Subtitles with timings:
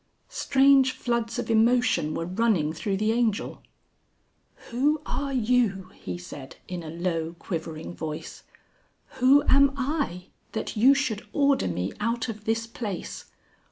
[0.29, 3.61] Strange floods of emotion were running through the Angel.
[4.71, 8.41] "Who are you," he said, in a low quivering voice;
[9.19, 13.25] "who am I that you should order me out of this place?